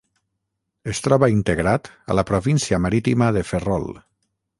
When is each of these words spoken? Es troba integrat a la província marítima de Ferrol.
Es 0.93 1.01
troba 1.07 1.29
integrat 1.33 1.89
a 2.13 2.17
la 2.21 2.23
província 2.31 2.81
marítima 2.87 3.29
de 3.37 3.45
Ferrol. 3.51 3.87